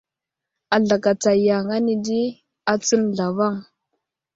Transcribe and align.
Azlakatsa 0.75 1.31
yaŋ 1.47 1.65
ane 1.75 1.95
di 2.05 2.21
atsən 2.71 3.03
zlavaŋ. 3.15 3.55